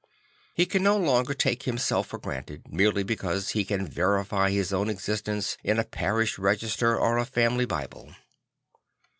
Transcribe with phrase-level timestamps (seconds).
[0.55, 4.89] He can no longer take himself for granted, merely because he can verify his own
[4.89, 8.11] existence in a parish register or a fanlily Bible.